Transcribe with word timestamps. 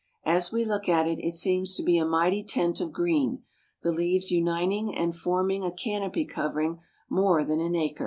As 0.25 0.51
we 0.51 0.65
look 0.65 0.89
at 0.89 1.07
it, 1.07 1.19
it 1.23 1.35
seems 1.35 1.75
to 1.75 1.83
be 1.83 1.99
a 1.99 2.05
mighty 2.07 2.41
tent 2.43 2.81
of 2.81 2.91
green, 2.91 3.43
the 3.83 3.91
leaves 3.91 4.31
uniting 4.31 4.95
and 4.95 5.15
forming 5.15 5.63
a 5.63 5.71
canopy 5.71 6.25
covering 6.25 6.79
more 7.07 7.45
than 7.45 7.59
an 7.59 7.75
acre. 7.75 7.99